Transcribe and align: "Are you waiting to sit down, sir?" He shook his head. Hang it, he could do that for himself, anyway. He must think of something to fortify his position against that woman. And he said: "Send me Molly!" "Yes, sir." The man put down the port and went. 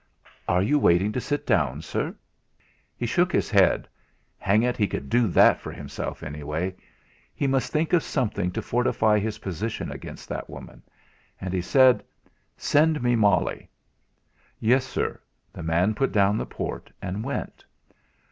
"Are 0.47 0.63
you 0.63 0.79
waiting 0.79 1.11
to 1.11 1.21
sit 1.21 1.45
down, 1.45 1.83
sir?" 1.83 2.15
He 2.97 3.05
shook 3.05 3.31
his 3.31 3.51
head. 3.51 3.87
Hang 4.39 4.63
it, 4.63 4.75
he 4.75 4.87
could 4.87 5.11
do 5.11 5.27
that 5.27 5.61
for 5.61 5.71
himself, 5.71 6.23
anyway. 6.23 6.73
He 7.35 7.45
must 7.45 7.71
think 7.71 7.93
of 7.93 8.01
something 8.01 8.49
to 8.53 8.63
fortify 8.63 9.19
his 9.19 9.37
position 9.37 9.91
against 9.91 10.27
that 10.29 10.49
woman. 10.49 10.81
And 11.39 11.53
he 11.53 11.61
said: 11.61 12.03
"Send 12.57 13.03
me 13.03 13.15
Molly!" 13.15 13.69
"Yes, 14.59 14.87
sir." 14.87 15.19
The 15.53 15.61
man 15.61 15.93
put 15.93 16.11
down 16.11 16.35
the 16.35 16.47
port 16.47 16.91
and 16.99 17.23
went. 17.23 17.63